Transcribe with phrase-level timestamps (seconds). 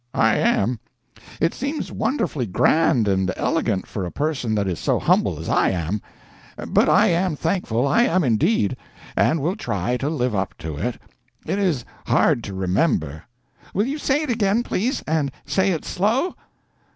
[0.15, 0.79] "I am.
[1.39, 5.69] It seems wonderfully grand and elegant for a person that is so humble as I
[5.69, 6.01] am;
[6.69, 8.75] but I am thankful, I am indeed,
[9.15, 10.97] and will try to live up to it.
[11.45, 13.25] It is hard to remember.
[13.75, 16.33] Will you say it again, please, and say it slow?"